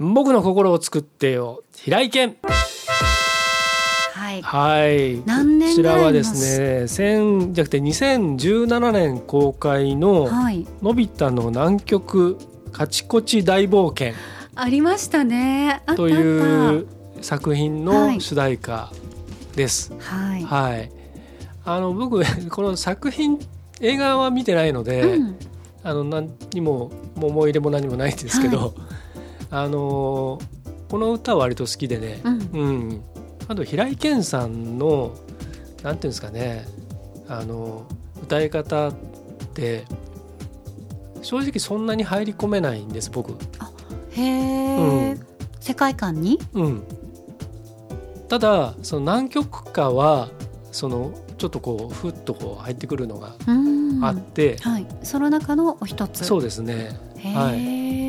[0.00, 2.36] 僕の心を作ってよ、平井堅。
[4.42, 4.80] はい。
[4.80, 5.22] はい。
[5.26, 12.38] 何年こちらはですね、千じゃなくて2017年公開の、はい、のび太の南極
[12.72, 14.14] カチコチ大冒険。
[14.54, 15.82] ありましたね。
[15.96, 16.86] という
[17.20, 18.92] 作品の主題歌
[19.54, 19.92] です。
[19.98, 20.42] はい。
[20.42, 20.98] はい
[21.68, 23.38] あの僕 この作品
[23.82, 25.36] 映画は見てないので、うん、
[25.82, 28.72] あの何にも思い入れも何もないんですけど、はい、
[29.50, 30.40] あの
[30.88, 33.02] この歌は割と好きでね、うん、うん、
[33.48, 35.16] あと平井堅さんの
[35.82, 36.66] なんていうんですかね
[37.28, 37.86] あの
[38.22, 38.94] 歌い方っ
[39.54, 39.84] て
[41.22, 43.32] 正直そんなに入り込めないんです僕。
[44.12, 45.26] へえ、うん、
[45.60, 46.82] 世界観に、うん、
[48.28, 50.28] ただその南極歌は
[50.72, 53.34] そのちょっとこうふっとこう入ってくるのが
[54.02, 56.24] あって、はい、その中のお一つ。
[56.24, 56.98] そうですね。
[57.34, 58.07] はい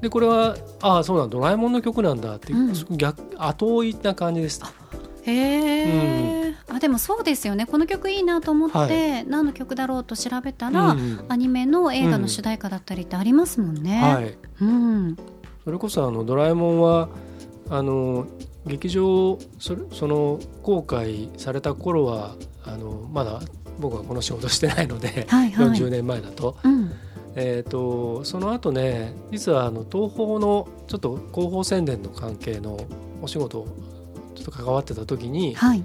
[0.00, 4.62] でこれはああそうなんドラえもんの曲なんだっていう、うん、逆後追いな感じです。
[5.22, 7.66] へえ、うん、あでもそうですよね。
[7.66, 15.16] この曲いいなと思って、はい、何の曲だろうと調べたら、うん、アニメの映画の主題歌だったりってありますもんね、はい、うん、
[15.64, 17.10] それこそあのドラえもんは
[17.68, 18.26] あの
[18.66, 22.34] 劇場それその公開された頃は
[22.64, 23.40] あのまだ
[23.78, 26.56] 僕はこの仕事してないので、はいはい、40年前だと。
[26.62, 26.92] うん、
[27.36, 32.78] えーと、その後ね実はあの東宝のちょっと広報宣伝の関係の
[33.22, 33.68] お仕事を
[34.34, 35.84] ちょっと関わってた時に、はい、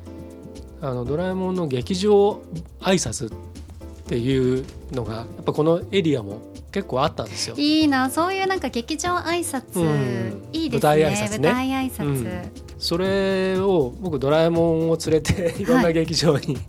[0.82, 2.42] あのドラえもんの劇場
[2.80, 6.42] 挨拶っていうのがやっぱこのエリアも
[6.72, 7.56] 結構あったんですよ。
[7.58, 11.50] いいなそういうなんか劇場挨拶、うん、いいですね舞台挨拶ね。
[11.50, 12.52] 舞台挨拶、うん。
[12.78, 15.66] それを僕ドラえもんを連れてい。
[15.66, 16.66] ろんな劇場に、はい、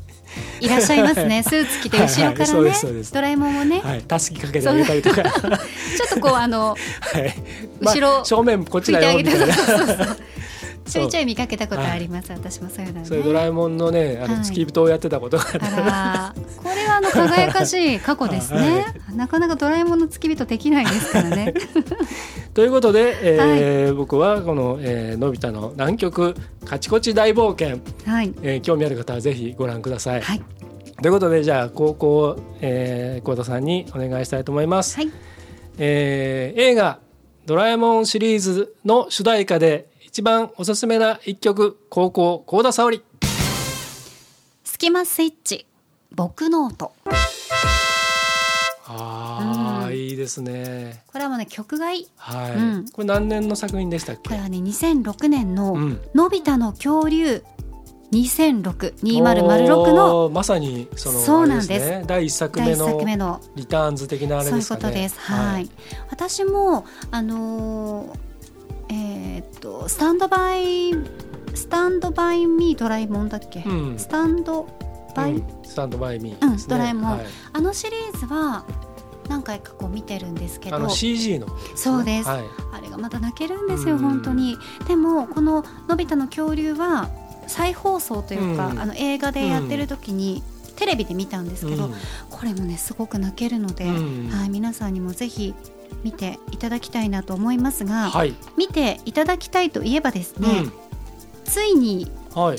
[0.61, 1.43] いらっしゃいますね。
[1.43, 5.23] スーツ着て後ろからね、ドラえもんをね、はい、たすきかけてあげたりとか。
[5.23, 6.77] ちょっとこうあの、は
[7.21, 7.35] い、
[7.81, 9.47] 後ろ、まあ、正面こっちだよみたいな
[10.87, 15.59] ちょいちょい見かけたことあります、私もそういうの、ね、そういうドラえもんのねあの付き人をやってたことがあって、
[16.57, 21.55] これはあの輝かしい過去ですね、はい、なかなかドラえもんの付き人できないですからね。
[22.55, 26.35] ということで、えー、はい、僕はこの、えー、のび太の南極
[26.65, 27.81] カチコチ大冒険、
[28.11, 28.33] はい。
[28.43, 30.43] えー、興味ある方はぜひご覧ください、はい、
[31.03, 35.11] ということでじゃあ高校、えー、田さんにお願いしたいと思います、はい。
[35.79, 37.01] えー、映画
[37.45, 43.05] ドラえもんシリーズの主題歌で一番おすすめな一曲高校幸田沙織。
[44.65, 45.67] スキマスイッチ
[46.11, 46.95] 僕ノート
[48.87, 51.03] ああ、いですね。
[51.09, 52.09] これはもうね曲がいい。
[52.17, 54.31] はい、うん、これ何年の作品でしたっけ？
[54.31, 55.77] これはね2006年の
[56.17, 57.45] 「のび太の恐竜
[58.11, 63.43] 20062006のまさにそのそうなんです、ね、第一作目の。
[63.55, 64.63] リターンズ的なあれですかね。
[64.63, 65.21] そういうことです。
[65.21, 65.53] はい。
[65.53, 65.71] はい、
[66.09, 68.26] 私もあのー、
[69.37, 70.93] えー、っとスタンドバイ
[71.55, 73.61] スタンドバイミードラえもんだっけ？
[73.61, 74.67] うん、スタンド
[75.15, 78.65] バイ、うん、スタンドバイミー、ね、うんドラえもん、はい、あのシリーズは
[79.29, 80.77] 何回かこう見てるんですけど。
[80.77, 84.57] あの CG の、ね、そうです、はい、あれがまた泣けるんですよ本当に。
[84.87, 87.09] でもこの「のび太の恐竜」は
[87.47, 90.43] 再放送というか、うん、あの映画でやってる時に、
[90.77, 91.95] テレビで見たんですけど、うん、
[92.29, 95.55] これもねすごく泣けるので、うん、はい、皆さんにもぜひ
[96.05, 100.49] 見ていただきたいなと思いますが、はい、見ていただきたいといえばですね、
[101.45, 102.59] ついに、はい、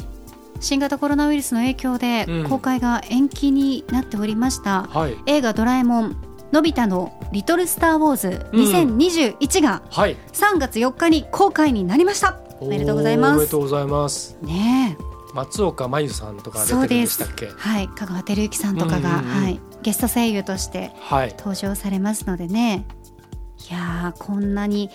[0.59, 6.17] 新型コロナウイルスの影響で公開が延期になっておりました、はい、映画「ドラえもん
[6.51, 10.15] のび太のリトルスター・ウォーズ2021」が3
[10.57, 12.39] 月4日に公開になりました。
[12.59, 13.36] おめでとうございます。
[13.36, 14.38] おめでとうございます。
[14.41, 14.97] ね
[15.34, 17.49] 松岡真優さんとか出てるんでしたっけ？
[17.55, 17.88] はい。
[17.89, 20.91] 香川照之さんとかが、はい、ゲスト声優として
[21.38, 23.07] 登場されますのでね、は
[23.70, 24.89] い、いやこんなに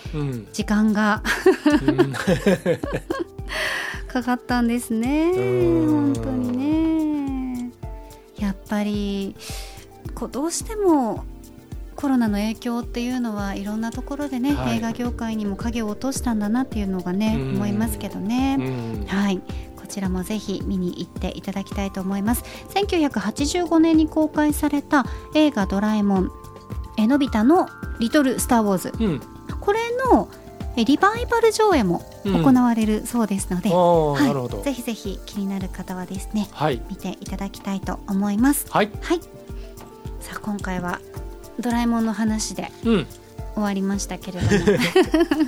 [0.51, 1.21] 時間が、
[1.87, 2.13] うん、
[4.07, 5.31] かかったんですね。
[5.33, 7.71] 本当にね。
[8.37, 9.35] やっぱり
[10.15, 11.25] こうどうしても
[11.95, 19.05] コロナの影響っていうのはいろんなところでね、はい、映画業界にも影を落としたんだなっていうのがね思いますけどね。
[19.07, 19.41] はい。
[19.75, 22.43] こちらもぜひ見に行っていただきたいと思います。
[22.73, 25.05] 1985年に公開された
[25.35, 26.31] 映画ドラえもん
[27.03, 27.67] えのび太の
[27.99, 29.21] リトルスターウォーズ、うん、
[29.59, 29.79] これ
[30.11, 30.29] の
[30.75, 38.65] リバイバル上映も行われるそうですので、うんはい、ぜひぜひ気になる方はですね、はい、見ていただきたいと思います。
[38.71, 39.19] はい、はい、
[40.19, 40.99] さあ今回は
[41.59, 43.05] ドラえもんの話で終
[43.55, 44.77] わりましたけれども、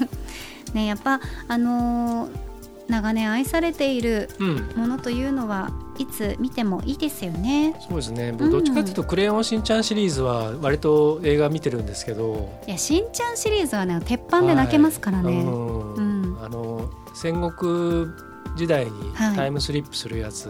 [0.73, 2.44] ね、やっぱあのー、
[2.87, 4.29] 長年愛されている
[4.75, 7.75] ものというのは、いつ見てもいいですよね。
[7.87, 8.31] そうですね。
[8.31, 12.51] 僕どっちかというと、クレヨンしんちゃんシリーズは割と映画見てるんですけど。
[12.67, 15.37] いや、しんちゃんシリーズはね、鉄板で泣けますからね。
[15.37, 18.07] はい、うん、あの戦国
[18.55, 18.91] 時代に
[19.35, 20.49] タイムスリップするやつ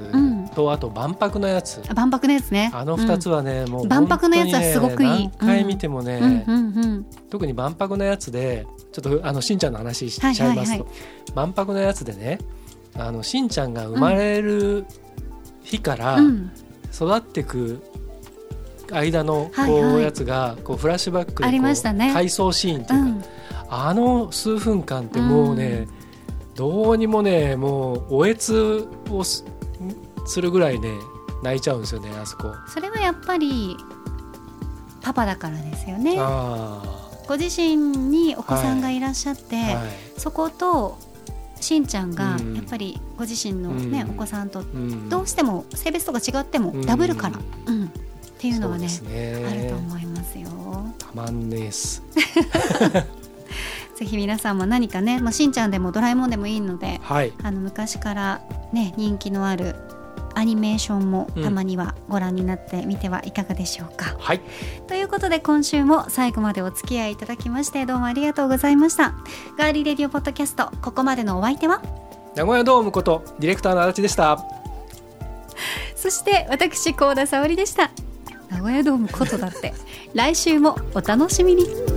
[0.53, 1.81] と、あと万博のやつ。
[1.93, 2.71] 万博のやつね。
[2.73, 5.09] あの2つはね、もう万博のやつはすごくいい。
[5.09, 6.45] 何回見てもね、
[7.29, 10.87] 特に万博のやつでちょっとあのしんちゃんの話しちゃいますと、
[11.33, 12.39] 万博のやつでね
[12.97, 14.85] あのしんちゃんが生まれる
[15.63, 16.19] 日から
[16.93, 17.81] 育ってく
[18.91, 23.27] 間のこうやつがこうフラッシュバックで回想シーンっていうか、
[23.69, 25.87] あの数分間ってもうね、
[26.55, 29.43] どうにもねもうおえつをす
[30.41, 30.89] るぐらいね
[31.43, 32.53] 泣いちゃうんですよねあそこ。
[32.67, 33.77] それはやっぱり
[35.01, 36.17] パパだからですよね。
[37.27, 39.75] ご自身にお子さんがいらっしゃって、はい。
[39.75, 39.87] はい、
[40.17, 40.97] そこと
[41.59, 44.63] しんちゃんがやっぱりご自身のね、うん、お子さんと
[45.09, 47.89] どうしても性別とか違ってもダブルから、うん、うん、っ
[48.37, 50.49] ていうのはね、ね、あると思いますよ。
[50.97, 52.03] たまんねえす
[53.97, 58.41] ぜひ皆さんも何かね、まあ、しんちゃんでもドラえもんでもいいので、はい、あの昔から
[58.73, 59.75] ね人気のある
[60.35, 64.11] アニメーションもたまにはご覧になってみてはいかがでしょうか。
[64.11, 64.41] うん、はい、
[64.85, 69.13] ということで今週も最後までお付き合いいただきましてどうもありがとうございました。
[69.57, 71.81] ガーリーレディオポッドキャストここまでのお相手は？
[72.35, 74.43] 名古屋ドームことディレクターの足立でした。
[75.95, 77.91] そして私高田沙織でした。
[78.51, 79.73] 名古屋ドームことだって
[80.13, 81.94] 来週もお楽しみに。